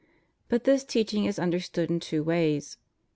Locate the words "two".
1.99-2.23